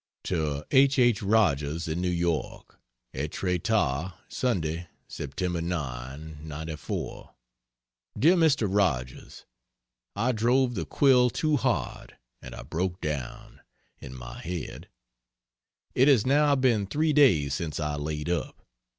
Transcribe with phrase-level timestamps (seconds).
[0.23, 0.97] To H.
[0.97, 1.21] H.
[1.21, 2.79] Rogers, in New York:
[3.13, 5.61] ETRETAT, Sunday, Sept.
[5.63, 7.35] 9, '94.
[8.17, 8.67] DEAR MR.
[8.71, 9.45] ROGERS,
[10.15, 13.61] I drove the quill too hard, and I broke down
[13.99, 14.89] in my head.
[15.93, 18.65] It has now been three days since I laid up.